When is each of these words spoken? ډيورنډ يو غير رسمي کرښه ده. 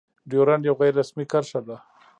ډيورنډ 0.29 0.63
يو 0.69 0.75
غير 0.81 0.93
رسمي 1.01 1.25
کرښه 1.31 1.61
ده. 1.67 1.77